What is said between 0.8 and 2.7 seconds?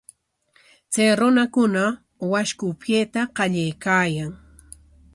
Chay runakuna washku